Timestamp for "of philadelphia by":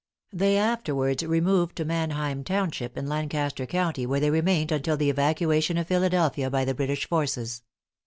5.77-6.65